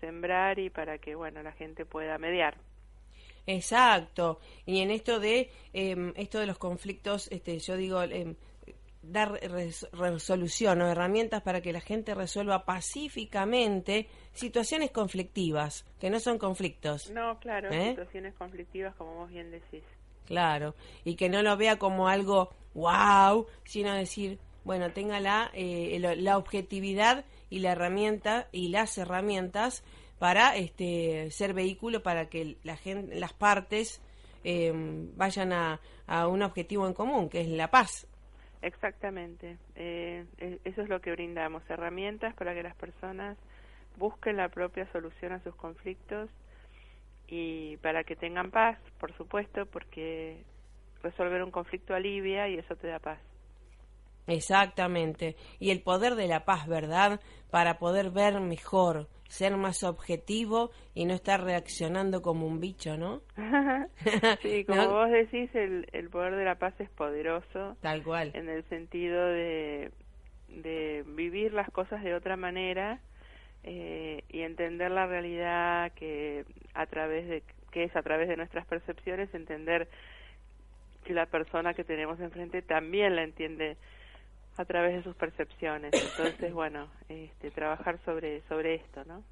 sembrar 0.00 0.60
y 0.60 0.70
para 0.70 0.98
que 0.98 1.16
bueno 1.16 1.42
la 1.42 1.50
gente 1.50 1.84
pueda 1.84 2.18
mediar. 2.18 2.56
Exacto. 3.48 4.38
Y 4.64 4.78
en 4.78 4.92
esto 4.92 5.18
de 5.18 5.50
em, 5.72 6.12
esto 6.14 6.38
de 6.38 6.46
los 6.46 6.58
conflictos, 6.58 7.26
este, 7.32 7.58
yo 7.58 7.76
digo 7.76 8.00
em, 8.00 8.36
dar 9.08 9.40
resolución 9.92 10.82
o 10.82 10.88
herramientas 10.88 11.42
para 11.42 11.60
que 11.60 11.72
la 11.72 11.80
gente 11.80 12.14
resuelva 12.14 12.64
pacíficamente 12.64 14.08
situaciones 14.32 14.90
conflictivas, 14.90 15.86
que 15.98 16.10
no 16.10 16.20
son 16.20 16.38
conflictos. 16.38 17.10
No, 17.10 17.38
claro, 17.38 17.70
¿Eh? 17.70 17.90
situaciones 17.90 18.34
conflictivas 18.34 18.94
como 18.96 19.14
vos 19.14 19.30
bien 19.30 19.50
decís. 19.50 19.82
Claro, 20.26 20.74
y 21.04 21.14
que 21.14 21.28
no 21.28 21.42
lo 21.42 21.56
vea 21.56 21.78
como 21.78 22.08
algo 22.08 22.50
wow, 22.74 23.46
sino 23.64 23.94
decir, 23.94 24.38
bueno, 24.64 24.90
tenga 24.90 25.20
la, 25.20 25.50
eh, 25.54 25.98
la 26.18 26.36
objetividad 26.36 27.24
y 27.48 27.60
la 27.60 27.72
herramienta 27.72 28.48
y 28.50 28.68
las 28.68 28.98
herramientas 28.98 29.84
para 30.18 30.56
este 30.56 31.30
ser 31.30 31.54
vehículo 31.54 32.02
para 32.02 32.28
que 32.28 32.56
la 32.64 32.76
gente, 32.76 33.14
las 33.14 33.32
partes 33.32 34.00
eh, 34.44 34.72
vayan 34.74 35.52
a, 35.52 35.80
a, 36.06 36.26
un 36.26 36.42
objetivo 36.42 36.86
en 36.86 36.94
común, 36.94 37.28
que 37.28 37.42
es 37.42 37.48
la 37.48 37.70
paz. 37.70 38.06
Exactamente, 38.62 39.58
eh, 39.74 40.24
eso 40.64 40.82
es 40.82 40.88
lo 40.88 41.00
que 41.00 41.12
brindamos, 41.12 41.62
herramientas 41.68 42.34
para 42.34 42.54
que 42.54 42.62
las 42.62 42.74
personas 42.74 43.36
busquen 43.98 44.36
la 44.36 44.48
propia 44.48 44.90
solución 44.92 45.32
a 45.32 45.42
sus 45.42 45.54
conflictos 45.54 46.30
y 47.28 47.76
para 47.78 48.04
que 48.04 48.16
tengan 48.16 48.50
paz, 48.50 48.78
por 48.98 49.14
supuesto, 49.16 49.66
porque 49.66 50.42
resolver 51.02 51.42
un 51.42 51.50
conflicto 51.50 51.94
alivia 51.94 52.48
y 52.48 52.58
eso 52.58 52.76
te 52.76 52.88
da 52.88 52.98
paz. 52.98 53.18
Exactamente. 54.26 55.36
Y 55.58 55.70
el 55.70 55.82
poder 55.82 56.14
de 56.14 56.26
la 56.26 56.44
paz, 56.44 56.66
¿verdad? 56.66 57.20
Para 57.50 57.78
poder 57.78 58.10
ver 58.10 58.40
mejor, 58.40 59.08
ser 59.28 59.56
más 59.56 59.82
objetivo 59.84 60.70
y 60.94 61.04
no 61.04 61.14
estar 61.14 61.42
reaccionando 61.42 62.22
como 62.22 62.46
un 62.46 62.60
bicho, 62.60 62.96
¿no? 62.96 63.22
sí, 64.42 64.64
como 64.64 64.88
vos 64.88 65.10
decís, 65.10 65.54
el, 65.54 65.88
el 65.92 66.08
poder 66.10 66.36
de 66.36 66.44
la 66.44 66.56
paz 66.56 66.74
es 66.80 66.90
poderoso. 66.90 67.76
Tal 67.80 68.02
cual. 68.02 68.30
En 68.34 68.48
el 68.48 68.64
sentido 68.68 69.26
de, 69.26 69.90
de 70.48 71.04
vivir 71.06 71.52
las 71.52 71.70
cosas 71.70 72.02
de 72.02 72.14
otra 72.14 72.36
manera 72.36 73.00
eh, 73.62 74.22
y 74.28 74.42
entender 74.42 74.90
la 74.90 75.06
realidad 75.06 75.92
que 75.94 76.44
a 76.74 76.86
través 76.86 77.28
de 77.28 77.42
que 77.72 77.84
es 77.84 77.96
a 77.96 78.02
través 78.02 78.28
de 78.28 78.36
nuestras 78.36 78.64
percepciones 78.66 79.34
entender 79.34 79.88
que 81.04 81.12
la 81.12 81.26
persona 81.26 81.74
que 81.74 81.84
tenemos 81.84 82.18
enfrente 82.20 82.62
también 82.62 83.16
la 83.16 83.22
entiende 83.22 83.76
a 84.56 84.64
través 84.64 84.96
de 84.96 85.02
sus 85.02 85.16
percepciones 85.16 85.92
entonces 85.92 86.52
bueno 86.54 86.88
este 87.08 87.50
trabajar 87.50 87.98
sobre 88.04 88.42
sobre 88.48 88.76
esto 88.76 89.04
no 89.04 89.22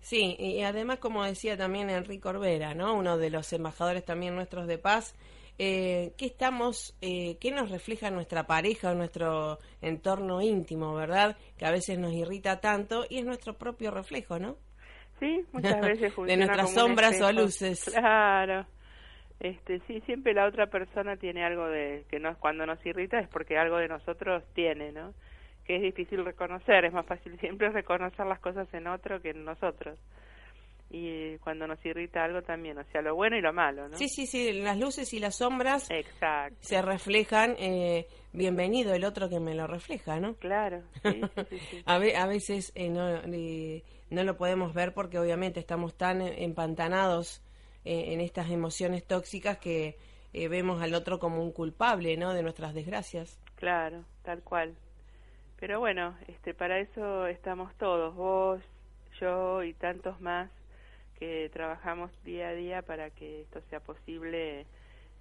sí 0.00 0.36
y 0.38 0.62
además 0.62 0.98
como 0.98 1.24
decía 1.24 1.56
también 1.56 1.90
Enrique 1.90 2.28
Orbera 2.28 2.74
no 2.74 2.94
uno 2.94 3.18
de 3.18 3.30
los 3.30 3.52
embajadores 3.52 4.04
también 4.04 4.34
nuestros 4.34 4.66
de 4.66 4.78
paz 4.78 5.14
eh, 5.58 6.12
qué 6.18 6.26
estamos, 6.26 6.94
eh, 7.00 7.38
qué 7.40 7.50
nos 7.50 7.70
refleja 7.70 8.10
nuestra 8.10 8.46
pareja 8.46 8.90
o 8.90 8.94
nuestro 8.94 9.58
entorno 9.80 10.42
íntimo, 10.42 10.94
¿verdad? 10.94 11.36
Que 11.56 11.64
a 11.64 11.70
veces 11.70 11.98
nos 11.98 12.12
irrita 12.12 12.60
tanto 12.60 13.06
y 13.08 13.18
es 13.18 13.24
nuestro 13.24 13.54
propio 13.54 13.90
reflejo, 13.90 14.38
¿no? 14.38 14.56
Sí, 15.18 15.44
muchas 15.52 15.80
veces 15.80 16.12
De 16.14 16.36
nuestras 16.36 16.74
sombras 16.74 17.20
o 17.22 17.32
luces. 17.32 17.84
Claro. 17.84 18.66
Este, 19.40 19.80
sí, 19.86 20.00
siempre 20.02 20.32
la 20.32 20.46
otra 20.46 20.66
persona 20.66 21.16
tiene 21.16 21.44
algo 21.44 21.66
de 21.66 22.04
que 22.10 22.18
nos, 22.18 22.38
cuando 22.38 22.64
nos 22.64 22.84
irrita 22.86 23.18
es 23.18 23.28
porque 23.28 23.58
algo 23.58 23.76
de 23.76 23.88
nosotros 23.88 24.42
tiene, 24.54 24.92
¿no? 24.92 25.12
Que 25.64 25.76
es 25.76 25.82
difícil 25.82 26.24
reconocer, 26.24 26.84
es 26.84 26.92
más 26.92 27.06
fácil 27.06 27.38
siempre 27.40 27.70
reconocer 27.70 28.26
las 28.26 28.40
cosas 28.40 28.72
en 28.72 28.86
otro 28.86 29.20
que 29.20 29.30
en 29.30 29.44
nosotros 29.44 29.98
y 30.90 31.36
cuando 31.38 31.66
nos 31.66 31.84
irrita 31.84 32.24
algo 32.24 32.42
también, 32.42 32.78
o 32.78 32.84
sea, 32.84 33.02
lo 33.02 33.14
bueno 33.14 33.36
y 33.36 33.40
lo 33.40 33.52
malo, 33.52 33.88
¿no? 33.88 33.96
Sí, 33.96 34.08
sí, 34.08 34.26
sí, 34.26 34.52
las 34.52 34.78
luces 34.78 35.12
y 35.12 35.18
las 35.18 35.36
sombras 35.36 35.90
Exacto. 35.90 36.56
se 36.60 36.80
reflejan, 36.80 37.56
eh, 37.58 38.06
bienvenido 38.32 38.94
el 38.94 39.04
otro 39.04 39.28
que 39.28 39.40
me 39.40 39.54
lo 39.54 39.66
refleja, 39.66 40.20
¿no? 40.20 40.34
Claro, 40.36 40.82
sí, 41.02 41.20
a, 41.86 41.94
a, 41.94 42.26
veces 42.26 42.72
eh, 42.74 42.88
no, 42.88 43.20
no 44.10 44.24
lo 44.24 44.36
podemos 44.36 44.74
ver 44.74 44.94
porque 44.94 45.18
obviamente 45.18 45.58
estamos 45.58 45.96
tan 45.96 46.22
empantanados 46.22 47.42
eh, 47.86 48.12
en 48.12 48.20
estas 48.20 48.50
emociones 48.50 49.06
tóxicas 49.06 49.58
que 49.58 49.96
eh, 50.32 50.48
vemos 50.48 50.82
al 50.82 50.92
otro 50.94 51.20
como 51.20 51.40
un 51.40 51.52
culpable, 51.52 52.16
¿no? 52.16 52.34
De 52.34 52.42
nuestras 52.42 52.74
desgracias. 52.74 53.40
Claro, 53.54 54.04
tal 54.22 54.42
cual. 54.42 54.74
Pero 55.60 55.78
bueno, 55.78 56.16
este, 56.26 56.52
para 56.52 56.80
eso 56.80 57.28
estamos 57.28 57.72
todos, 57.76 58.12
vos, 58.14 58.60
yo 59.20 59.62
y 59.62 59.72
tantos 59.72 60.20
más 60.20 60.50
que 61.18 61.48
trabajamos 61.52 62.10
día 62.24 62.48
a 62.48 62.54
día 62.54 62.82
para 62.82 63.10
que 63.10 63.42
esto 63.42 63.60
sea 63.70 63.78
posible 63.78 64.66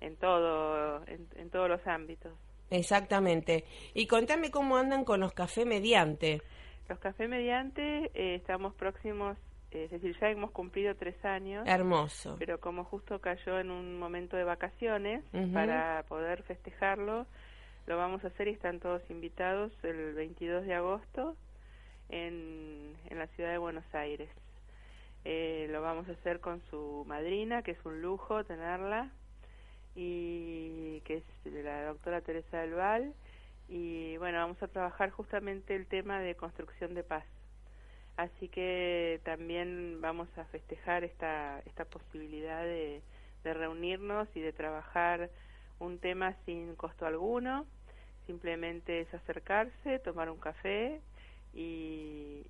en 0.01 0.15
todo 0.17 1.05
en, 1.07 1.49
todos 1.51 1.69
los 1.69 1.85
ámbitos. 1.85 2.33
Exactamente. 2.71 3.63
Y 3.93 4.07
contame 4.07 4.49
cómo 4.49 4.75
andan 4.75 5.05
con 5.05 5.19
los 5.19 5.33
café 5.33 5.65
mediante. 5.65 6.41
Los 6.89 6.97
café 6.97 7.27
mediante 7.27 8.11
eh, 8.15 8.35
estamos 8.35 8.73
próximos, 8.73 9.37
es 9.83 9.91
decir, 9.91 10.17
ya 10.19 10.29
hemos 10.29 10.51
cumplido 10.51 10.95
tres 10.95 11.23
años. 11.25 11.67
Hermoso. 11.67 12.35
Pero 12.39 12.59
como 12.59 12.83
justo 12.85 13.19
cayó 13.19 13.59
en 13.59 13.71
un 13.71 13.99
momento 13.99 14.37
de 14.37 14.43
vacaciones 14.43 15.23
para 15.53 16.03
poder 16.07 16.43
festejarlo, 16.43 17.25
lo 17.85 17.97
vamos 17.97 18.23
a 18.23 18.27
hacer 18.27 18.47
y 18.47 18.51
están 18.51 18.79
todos 18.79 19.01
invitados 19.09 19.71
el 19.83 20.13
22 20.13 20.65
de 20.65 20.73
agosto 20.73 21.35
en, 22.09 22.95
en 23.09 23.19
la 23.19 23.27
ciudad 23.27 23.51
de 23.51 23.57
Buenos 23.57 23.85
Aires. 23.93 24.29
Eh, 25.23 25.67
lo 25.71 25.81
vamos 25.81 26.07
a 26.07 26.11
hacer 26.11 26.39
con 26.39 26.61
su 26.69 27.03
madrina, 27.07 27.63
que 27.63 27.71
es 27.71 27.85
un 27.85 28.01
lujo 28.01 28.43
tenerla, 28.43 29.09
y 29.95 31.01
que 31.01 31.17
es 31.17 31.23
la 31.45 31.85
doctora 31.85 32.21
Teresa 32.21 32.59
del 32.59 32.73
Val. 32.73 33.13
Y 33.67 34.17
bueno, 34.17 34.37
vamos 34.37 34.61
a 34.61 34.67
trabajar 34.67 35.09
justamente 35.09 35.75
el 35.75 35.87
tema 35.87 36.19
de 36.19 36.35
construcción 36.35 36.93
de 36.93 37.03
paz. 37.03 37.25
Así 38.17 38.47
que 38.47 39.19
también 39.23 39.99
vamos 40.01 40.27
a 40.37 40.45
festejar 40.45 41.03
esta, 41.03 41.59
esta 41.65 41.85
posibilidad 41.85 42.63
de, 42.63 43.01
de 43.43 43.53
reunirnos 43.53 44.27
y 44.35 44.41
de 44.41 44.53
trabajar 44.53 45.29
un 45.79 45.99
tema 45.99 46.35
sin 46.45 46.75
costo 46.75 47.05
alguno. 47.05 47.65
Simplemente 48.25 49.01
es 49.01 49.13
acercarse, 49.13 49.99
tomar 49.99 50.29
un 50.29 50.39
café 50.39 50.99
y, 51.53 52.43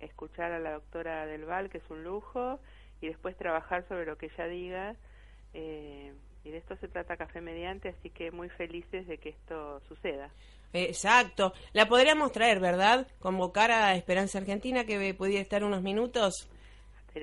escuchar 0.00 0.52
a 0.52 0.58
la 0.58 0.72
doctora 0.72 1.26
Del 1.26 1.44
Val, 1.44 1.70
que 1.70 1.78
es 1.78 1.90
un 1.90 2.04
lujo, 2.04 2.60
y 3.00 3.08
después 3.08 3.36
trabajar 3.36 3.86
sobre 3.88 4.04
lo 4.04 4.18
que 4.18 4.26
ella 4.26 4.46
diga. 4.46 4.96
Eh, 5.54 6.12
y 6.44 6.50
de 6.50 6.58
esto 6.58 6.76
se 6.76 6.88
trata 6.88 7.16
Café 7.16 7.40
Mediante, 7.40 7.90
así 7.90 8.10
que 8.10 8.30
muy 8.30 8.48
felices 8.50 9.06
de 9.06 9.18
que 9.18 9.30
esto 9.30 9.80
suceda. 9.88 10.30
Exacto. 10.72 11.52
La 11.72 11.86
podríamos 11.88 12.32
traer, 12.32 12.60
¿verdad? 12.60 13.06
Convocar 13.18 13.70
a 13.70 13.94
Esperanza 13.94 14.38
Argentina, 14.38 14.84
que 14.84 15.14
pudiera 15.14 15.40
estar 15.40 15.64
unos 15.64 15.82
minutos. 15.82 16.48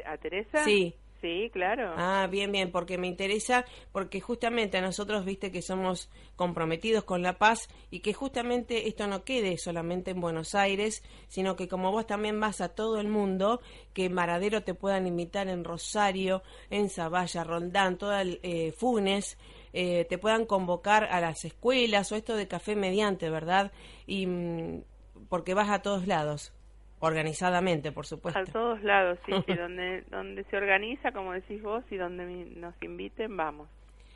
¿A 0.06 0.18
Teresa? 0.18 0.64
Sí. 0.64 0.96
Sí, 1.22 1.50
claro. 1.52 1.94
Ah, 1.98 2.28
bien, 2.32 2.50
bien, 2.52 2.72
porque 2.72 2.98
me 2.98 3.08
interesa, 3.08 3.66
porque 3.92 4.22
justamente 4.22 4.78
a 4.78 4.82
nosotros, 4.82 5.26
viste, 5.26 5.52
que 5.52 5.62
somos 5.62 6.10
comprometidos 6.38 7.04
con 7.04 7.22
la 7.22 7.38
paz 7.38 7.68
y 7.92 8.00
que 8.00 8.14
justamente 8.14 8.88
esto 8.88 9.06
no 9.06 9.26
quede 9.26 9.58
solamente 9.58 10.12
en 10.12 10.22
Buenos 10.22 10.56
Aires, 10.56 11.04
sino 11.28 11.58
que 11.58 11.68
como 11.68 11.92
vos 11.92 12.08
también 12.08 12.40
vas 12.40 12.62
a 12.62 12.70
todo 12.70 13.02
el 13.02 13.10
mundo, 13.10 13.60
que 13.94 14.06
en 14.06 14.14
Maradero 14.14 14.64
te 14.64 14.74
puedan 14.74 15.08
invitar 15.08 15.50
en 15.50 15.66
Rosario, 15.66 16.42
en 16.70 16.90
Zavalla, 16.90 17.44
Roldán, 17.44 17.98
toda 17.98 18.22
el, 18.22 18.40
eh, 18.42 18.72
Funes, 18.72 19.38
eh, 19.74 20.06
te 20.06 20.18
puedan 20.18 20.46
convocar 20.46 21.06
a 21.06 21.22
las 21.22 21.46
escuelas 21.46 22.12
o 22.12 22.16
esto 22.16 22.36
de 22.36 22.48
café 22.48 22.76
mediante, 22.76 23.30
¿verdad? 23.30 23.72
Y 24.06 24.26
mm, 24.28 24.84
porque 25.30 25.54
vas 25.54 25.70
a 25.70 25.82
todos 25.82 26.08
lados. 26.08 26.54
Organizadamente, 27.02 27.94
por 27.94 28.06
supuesto. 28.06 28.42
A 28.42 28.44
todos 28.44 28.84
lados, 28.84 29.18
sí, 29.26 29.32
sí, 29.48 29.54
donde, 29.58 30.02
donde 30.10 30.44
se 30.46 30.58
organiza, 30.58 31.14
como 31.14 31.32
decís 31.32 31.62
vos, 31.62 31.84
y 31.90 31.96
donde 31.96 32.26
nos 32.58 32.76
inviten, 32.82 33.38
vamos. 33.38 33.70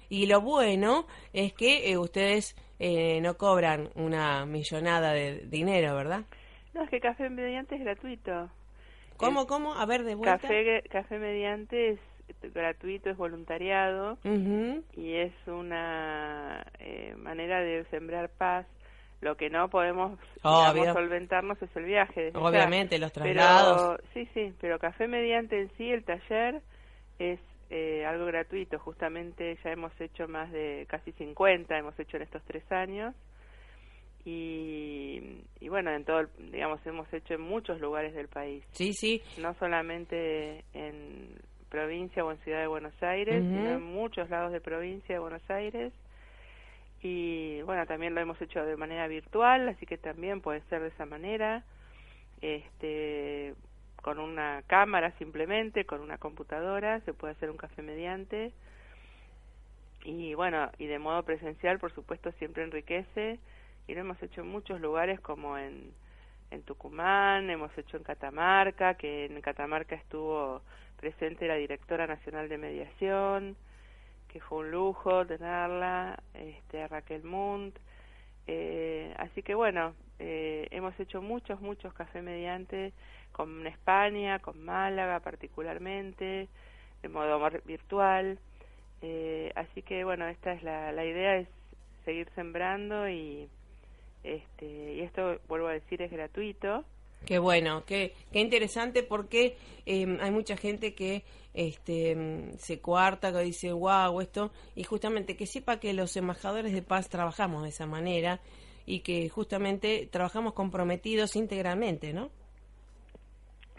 Y 0.09 0.25
lo 0.25 0.41
bueno 0.41 1.07
es 1.31 1.53
que 1.53 1.89
eh, 1.89 1.97
ustedes 1.97 2.55
eh, 2.79 3.21
no 3.21 3.37
cobran 3.37 3.89
una 3.95 4.45
millonada 4.45 5.13
de 5.13 5.45
dinero, 5.47 5.95
¿verdad? 5.95 6.25
No, 6.73 6.83
es 6.83 6.89
que 6.89 6.99
Café 6.99 7.29
Mediante 7.29 7.75
es 7.75 7.81
gratuito. 7.81 8.49
¿Cómo, 9.15 9.47
cómo? 9.47 9.75
A 9.75 9.85
ver, 9.85 10.03
de 10.03 10.15
vuelta. 10.15 10.39
Café, 10.39 10.83
Café 10.89 11.19
Mediante 11.19 11.91
es 11.91 11.99
gratuito, 12.53 13.09
es 13.09 13.17
voluntariado 13.17 14.17
y 14.95 15.15
es 15.15 15.33
una 15.47 16.65
eh, 16.79 17.15
manera 17.17 17.61
de 17.61 17.85
sembrar 17.85 18.29
paz. 18.29 18.65
Lo 19.21 19.37
que 19.37 19.49
no 19.49 19.69
podemos 19.69 20.19
digamos, 20.43 20.93
solventarnos 20.93 21.61
es 21.61 21.73
el 21.77 21.85
viaje. 21.85 22.31
ya. 22.33 22.39
Obviamente, 22.39 22.99
los 22.99 23.13
traslados. 23.13 23.97
Pero, 24.01 24.09
sí, 24.13 24.29
sí, 24.33 24.53
pero 24.59 24.79
Café 24.79 25.07
Mediante 25.07 25.61
en 25.61 25.69
sí, 25.77 25.89
el 25.89 26.03
taller, 26.03 26.61
es 27.19 27.39
eh, 27.69 28.05
algo 28.05 28.25
gratuito. 28.25 28.77
Justamente 28.79 29.57
ya 29.63 29.71
hemos 29.71 29.93
hecho 30.01 30.27
más 30.27 30.51
de 30.51 30.85
casi 30.89 31.13
50, 31.13 31.77
hemos 31.77 31.97
hecho 31.97 32.17
en 32.17 32.23
estos 32.23 32.43
tres 32.43 32.69
años. 32.69 33.15
Y, 34.25 35.41
y 35.59 35.69
bueno, 35.69 35.91
en 35.91 36.05
todo, 36.05 36.27
digamos, 36.51 36.85
hemos 36.85 37.11
hecho 37.13 37.33
en 37.33 37.41
muchos 37.41 37.79
lugares 37.81 38.13
del 38.13 38.29
país, 38.29 38.63
Sí, 38.71 38.93
sí. 38.93 39.21
no 39.41 39.53
solamente 39.55 40.63
en 40.73 41.35
provincia 41.73 42.23
o 42.23 42.31
en 42.31 42.37
ciudad 42.43 42.59
de 42.59 42.67
Buenos 42.67 42.93
Aires, 43.01 43.41
sino 43.41 43.71
en 43.71 43.81
muchos 43.81 44.29
lados 44.29 44.51
de 44.51 44.61
provincia 44.61 45.15
de 45.15 45.19
Buenos 45.19 45.41
Aires. 45.49 45.91
Y 47.01 47.63
bueno, 47.63 47.87
también 47.87 48.13
lo 48.13 48.21
hemos 48.21 48.39
hecho 48.39 48.63
de 48.63 48.77
manera 48.77 49.07
virtual, 49.07 49.67
así 49.67 49.87
que 49.87 49.97
también 49.97 50.39
puede 50.39 50.61
ser 50.69 50.83
de 50.83 50.89
esa 50.89 51.07
manera, 51.07 51.63
este, 52.41 53.55
con 54.03 54.19
una 54.19 54.61
cámara 54.67 55.17
simplemente, 55.17 55.83
con 55.85 56.01
una 56.01 56.19
computadora, 56.19 56.99
se 57.05 57.13
puede 57.15 57.33
hacer 57.33 57.49
un 57.49 57.57
café 57.57 57.81
mediante. 57.81 58.53
Y 60.03 60.35
bueno, 60.35 60.69
y 60.77 60.85
de 60.85 60.99
modo 60.99 61.23
presencial, 61.23 61.79
por 61.79 61.91
supuesto, 61.91 62.31
siempre 62.33 62.63
enriquece. 62.63 63.39
Y 63.87 63.95
lo 63.95 64.01
hemos 64.01 64.21
hecho 64.21 64.41
en 64.41 64.47
muchos 64.47 64.79
lugares 64.79 65.19
como 65.21 65.57
en, 65.57 65.91
en 66.51 66.61
Tucumán, 66.61 67.49
hemos 67.49 67.75
hecho 67.79 67.97
en 67.97 68.03
Catamarca, 68.03 68.93
que 68.93 69.25
en 69.25 69.41
Catamarca 69.41 69.95
estuvo 69.95 70.61
presente 71.03 71.49
la 71.49 71.55
directora 71.55 72.07
nacional 72.07 72.47
de 72.47 72.57
mediación, 72.57 73.57
que 74.29 74.39
fue 74.39 74.59
un 74.59 74.71
lujo 74.71 75.25
tenerla, 75.27 76.17
este, 76.33 76.87
Raquel 76.87 77.25
Munt. 77.25 77.75
Eh, 78.47 79.13
así 79.17 79.43
que 79.43 79.53
bueno, 79.53 79.95
eh, 80.19 80.69
hemos 80.71 80.97
hecho 80.97 81.21
muchos, 81.21 81.59
muchos 81.59 81.93
café 81.93 82.21
mediante 82.21 82.93
con 83.33 83.67
España, 83.67 84.39
con 84.39 84.63
Málaga 84.63 85.19
particularmente, 85.19 86.47
de 87.01 87.09
modo 87.09 87.37
virtual. 87.65 88.39
Eh, 89.01 89.51
así 89.55 89.81
que 89.81 90.05
bueno, 90.05 90.25
esta 90.29 90.53
es 90.53 90.63
la, 90.63 90.93
la 90.93 91.03
idea, 91.03 91.35
es 91.35 91.49
seguir 92.05 92.29
sembrando 92.33 93.09
y 93.09 93.49
este 94.23 94.93
y 94.93 95.01
esto 95.01 95.37
vuelvo 95.49 95.67
a 95.67 95.73
decir 95.73 96.01
es 96.01 96.11
gratuito. 96.11 96.85
Qué 97.25 97.39
bueno, 97.39 97.85
qué, 97.85 98.13
qué 98.31 98.39
interesante 98.39 99.03
porque 99.03 99.55
eh, 99.85 100.17
hay 100.19 100.31
mucha 100.31 100.57
gente 100.57 100.93
que 100.93 101.23
este, 101.53 102.15
mm, 102.15 102.57
se 102.57 102.79
cuarta, 102.79 103.31
que 103.31 103.39
dice, 103.39 103.71
wow, 103.71 104.19
esto, 104.21 104.51
y 104.75 104.83
justamente 104.83 105.37
que 105.37 105.45
sepa 105.45 105.79
que 105.79 105.93
los 105.93 106.15
embajadores 106.17 106.73
de 106.73 106.81
paz 106.81 107.09
trabajamos 107.09 107.63
de 107.63 107.69
esa 107.69 107.85
manera 107.85 108.41
y 108.85 108.99
que 108.99 109.29
justamente 109.29 110.07
trabajamos 110.11 110.53
comprometidos 110.53 111.35
íntegramente, 111.35 112.13
¿no? 112.13 112.29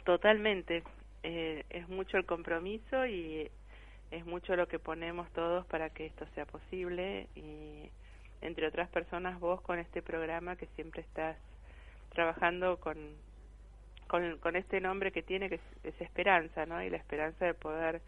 Totalmente. 0.04 0.82
Eh, 1.22 1.64
es 1.70 1.88
mucho 1.88 2.16
el 2.16 2.26
compromiso 2.26 3.06
y 3.06 3.50
es 4.10 4.26
mucho 4.26 4.56
lo 4.56 4.68
que 4.68 4.78
ponemos 4.78 5.30
todos 5.32 5.66
para 5.66 5.90
que 5.90 6.06
esto 6.06 6.26
sea 6.34 6.46
posible 6.46 7.28
y 7.34 7.90
entre 8.42 8.68
otras 8.68 8.88
personas 8.90 9.40
vos 9.40 9.60
con 9.62 9.78
este 9.78 10.02
programa 10.02 10.56
que 10.56 10.66
siempre 10.76 11.00
estás 11.02 11.36
trabajando 12.10 12.78
con 12.78 12.96
con, 14.08 14.38
con 14.38 14.56
este 14.56 14.80
nombre 14.80 15.12
que 15.12 15.22
tiene 15.22 15.48
que 15.48 15.56
es, 15.56 15.60
es 15.84 16.00
esperanza, 16.00 16.66
¿no? 16.66 16.82
Y 16.82 16.90
la 16.90 16.96
esperanza 16.96 17.44
de 17.46 17.54
poder 17.54 18.00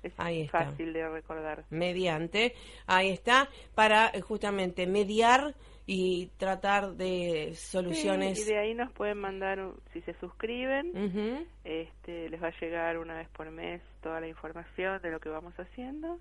Es 0.03 0.13
Ahí 0.17 0.43
está. 0.43 0.65
fácil 0.65 0.93
de 0.93 1.09
recordar. 1.09 1.65
mediante, 1.71 2.55
ahí 2.87 3.11
está, 3.11 3.49
para 3.75 4.09
eh, 4.09 4.21
justamente 4.21 4.87
mediar 4.87 5.55
y 5.87 6.27
tratar 6.39 6.93
de 6.95 7.55
soluciones. 7.55 8.39
Sí, 8.39 8.49
y 8.49 8.53
de 8.53 8.59
ahí 8.59 8.75
nos 8.75 8.91
pueden 8.93 9.19
mandar, 9.19 9.61
si 9.93 10.01
se 10.03 10.15
suscriben, 10.15 11.47
este, 11.65 12.29
les 12.31 12.43
va 12.43 12.49
a 12.49 12.61
llegar 12.61 12.99
una 12.99 13.15
vez 13.17 13.29
por 13.31 13.51
mes 13.51 13.81
toda 14.01 14.21
la 14.21 14.29
información 14.29 15.01
de 15.03 15.11
lo 15.11 15.21
que 15.21 15.29
vamos 15.29 15.55
haciendo 15.59 16.19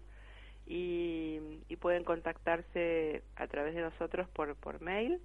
y, 0.68 1.40
y 1.70 1.76
pueden 1.78 2.04
contactarse 2.04 3.24
a 3.36 3.48
través 3.48 3.76
de 3.76 3.82
nosotros 3.82 4.28
por, 4.30 4.56
por 4.56 4.82
mail 4.82 5.20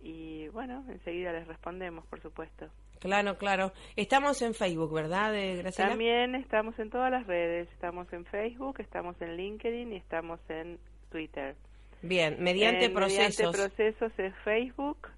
y 0.00 0.48
bueno, 0.48 0.84
enseguida 0.88 1.32
les 1.32 1.46
respondemos, 1.46 2.06
por 2.06 2.20
supuesto. 2.22 2.68
Claro, 3.00 3.36
claro. 3.38 3.72
Estamos 3.96 4.42
en 4.42 4.54
Facebook, 4.54 4.92
¿verdad, 4.92 5.34
eh, 5.34 5.56
Graciela? 5.56 5.90
También 5.90 6.34
estamos 6.34 6.78
en 6.78 6.90
todas 6.90 7.10
las 7.10 7.26
redes, 7.26 7.68
estamos 7.72 8.12
en 8.12 8.24
Facebook, 8.26 8.80
estamos 8.80 9.20
en 9.20 9.36
LinkedIn 9.36 9.92
y 9.92 9.96
estamos 9.96 10.40
en 10.48 10.78
Twitter. 11.10 11.56
Bien, 12.02 12.36
mediante 12.40 12.86
En 12.86 12.94
procesos. 12.94 13.52
Mediante 13.52 13.76
procesos 13.76 14.12
es 14.18 14.34
Facebook, 14.44 15.08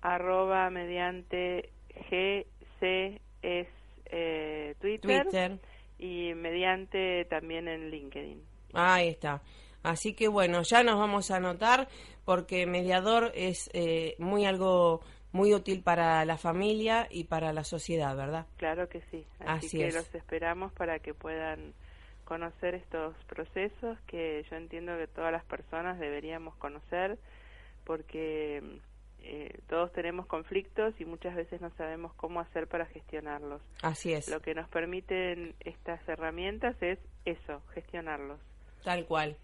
arroba 0.00 0.70
mediante 0.70 1.70
GC 2.10 3.20
es 3.42 3.68
eh, 4.06 4.74
Twitter, 4.80 5.24
Twitter. 5.24 5.58
y 5.98 6.34
mediante 6.34 7.24
también 7.26 7.68
en 7.68 7.90
LinkedIn. 7.90 8.42
Ahí 8.74 9.08
está. 9.08 9.42
Así 9.82 10.14
que 10.14 10.28
bueno, 10.28 10.62
ya 10.62 10.82
nos 10.82 10.98
vamos 10.98 11.30
a 11.30 11.36
anotar 11.36 11.88
porque 12.24 12.66
mediador 12.66 13.32
es 13.34 13.70
eh, 13.72 14.16
muy 14.18 14.44
algo 14.44 15.00
muy 15.32 15.52
útil 15.54 15.82
para 15.82 16.24
la 16.24 16.36
familia 16.38 17.06
y 17.10 17.24
para 17.24 17.52
la 17.52 17.64
sociedad, 17.64 18.16
¿verdad? 18.16 18.46
Claro 18.56 18.88
que 18.88 19.00
sí. 19.10 19.26
Así, 19.40 19.66
Así 19.66 19.78
que 19.78 19.88
es. 19.88 19.94
los 19.94 20.14
esperamos 20.14 20.72
para 20.72 20.98
que 21.00 21.14
puedan 21.14 21.74
conocer 22.24 22.74
estos 22.74 23.14
procesos 23.24 23.98
que 24.06 24.44
yo 24.50 24.56
entiendo 24.56 24.96
que 24.98 25.06
todas 25.06 25.32
las 25.32 25.44
personas 25.44 25.98
deberíamos 25.98 26.54
conocer 26.56 27.18
porque 27.84 28.62
eh, 29.22 29.58
todos 29.68 29.92
tenemos 29.92 30.26
conflictos 30.26 30.94
y 31.00 31.04
muchas 31.04 31.34
veces 31.34 31.60
no 31.60 31.70
sabemos 31.76 32.12
cómo 32.14 32.40
hacer 32.40 32.66
para 32.66 32.86
gestionarlos. 32.86 33.62
Así 33.82 34.12
es, 34.12 34.28
Lo 34.28 34.40
que 34.40 34.54
nos 34.54 34.68
permiten 34.68 35.54
estas 35.60 36.06
herramientas 36.08 36.76
es 36.82 36.98
eso, 37.24 37.62
gestionarlos. 37.74 38.38
tal 38.84 39.06
cual. 39.06 39.36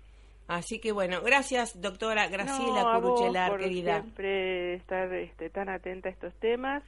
Así 0.46 0.78
que 0.78 0.92
bueno, 0.92 1.22
gracias 1.22 1.80
doctora 1.80 2.28
Graciela 2.28 2.82
No, 2.82 3.00
Curuchelar, 3.00 3.50
por 3.50 3.60
querida. 3.60 4.00
siempre 4.02 4.74
estar 4.74 5.12
este, 5.14 5.48
tan 5.50 5.68
atenta 5.70 6.08
a 6.08 6.12
estos 6.12 6.34
temas. 6.34 6.82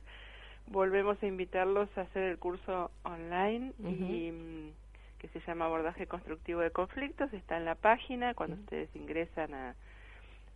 Volvemos 0.66 1.22
a 1.22 1.26
invitarlos 1.26 1.88
a 1.96 2.02
hacer 2.02 2.24
el 2.24 2.38
curso 2.38 2.90
online 3.04 3.72
y 3.78 4.30
mm, 4.32 4.70
que 5.18 5.28
se 5.28 5.40
llama 5.46 5.66
Abordaje 5.66 6.06
Constructivo 6.06 6.60
de 6.60 6.70
Conflictos. 6.70 7.32
Está 7.32 7.56
en 7.56 7.64
la 7.64 7.76
página 7.76 8.34
cuando 8.34 8.56
ustedes 8.56 8.90
ingresan 8.94 9.54
a, 9.54 9.74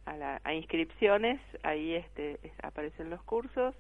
a, 0.04 0.16
la, 0.16 0.40
a 0.44 0.52
inscripciones, 0.52 1.40
ahí 1.62 1.94
este, 1.94 2.38
es- 2.42 2.52
aparecen 2.64 3.08
los 3.08 3.22
cursos. 3.22 3.74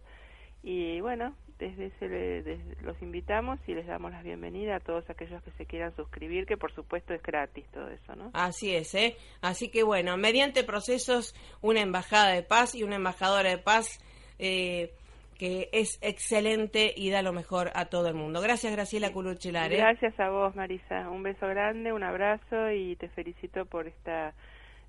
Y 0.62 1.00
bueno, 1.00 1.34
desde 1.58 1.86
ese 1.86 2.08
le- 2.08 2.42
desde- 2.42 2.82
los 2.82 3.00
invitamos 3.02 3.58
y 3.66 3.74
les 3.74 3.86
damos 3.86 4.12
la 4.12 4.22
bienvenida 4.22 4.76
a 4.76 4.80
todos 4.80 5.08
aquellos 5.10 5.42
que 5.42 5.50
se 5.52 5.66
quieran 5.66 5.94
suscribir, 5.96 6.46
que 6.46 6.56
por 6.56 6.72
supuesto 6.74 7.14
es 7.14 7.22
gratis 7.22 7.64
todo 7.72 7.88
eso, 7.90 8.14
¿no? 8.16 8.30
Así 8.34 8.74
es, 8.74 8.94
¿eh? 8.94 9.16
Así 9.42 9.70
que 9.70 9.82
bueno, 9.82 10.16
mediante 10.16 10.64
procesos, 10.64 11.34
una 11.62 11.80
embajada 11.80 12.32
de 12.32 12.42
paz 12.42 12.74
y 12.74 12.82
una 12.82 12.96
embajadora 12.96 13.50
de 13.50 13.58
paz 13.58 13.98
eh, 14.38 14.92
que 15.38 15.68
es 15.72 15.98
excelente 16.02 16.92
y 16.94 17.08
da 17.10 17.22
lo 17.22 17.32
mejor 17.32 17.70
a 17.74 17.86
todo 17.86 18.08
el 18.08 18.14
mundo. 18.14 18.42
Gracias, 18.42 18.72
Graciela 18.72 19.10
Curuchelar. 19.12 19.72
¿eh? 19.72 19.76
Gracias 19.78 20.18
a 20.20 20.28
vos, 20.28 20.54
Marisa. 20.54 21.08
Un 21.10 21.22
beso 21.22 21.46
grande, 21.48 21.92
un 21.94 22.02
abrazo 22.02 22.70
y 22.70 22.96
te 22.96 23.08
felicito 23.08 23.64
por 23.64 23.86
esta 23.86 24.34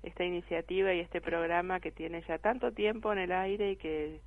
esta 0.02 0.24
iniciativa 0.24 0.92
y 0.92 0.98
este 1.00 1.20
programa 1.20 1.78
que 1.80 1.92
tiene 1.92 2.22
ya 2.26 2.36
tanto 2.38 2.72
tiempo 2.72 3.12
en 3.12 3.18
el 3.20 3.30
aire 3.32 3.70
y 3.72 3.76
que 3.76 4.18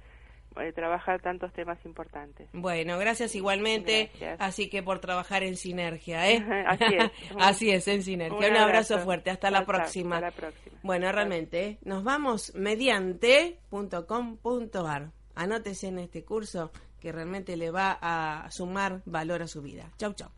eh, 0.57 0.73
trabajar 0.73 1.21
tantos 1.21 1.53
temas 1.53 1.77
importantes. 1.85 2.49
Bueno, 2.53 2.97
gracias 2.97 3.35
igualmente. 3.35 4.11
Así 4.39 4.69
que 4.69 4.81
por 4.83 4.99
trabajar 4.99 5.43
en 5.43 5.57
sinergia, 5.57 6.29
¿eh? 6.29 6.45
Así 6.67 6.95
es. 6.97 7.11
Así 7.39 7.69
es, 7.71 7.87
en 7.87 8.03
sinergia. 8.03 8.49
Un, 8.49 8.55
abrazo. 8.55 8.99
fuerte. 8.99 9.29
Hasta 9.29 9.51
la, 9.51 9.65
próxima. 9.65 10.15
hasta 10.15 10.27
la 10.27 10.35
próxima. 10.35 10.79
Bueno, 10.83 11.11
realmente, 11.11 11.65
¿eh? 11.65 11.77
nos 11.83 12.03
vamos 12.03 12.53
mediante.com.ar. 12.55 15.11
Anótese 15.35 15.87
en 15.87 15.99
este 15.99 16.23
curso 16.23 16.71
que 16.99 17.11
realmente 17.11 17.57
le 17.57 17.71
va 17.71 17.97
a 18.01 18.49
sumar 18.51 19.01
valor 19.05 19.41
a 19.41 19.47
su 19.47 19.61
vida. 19.61 19.91
Chau, 19.97 20.13
chau. 20.13 20.29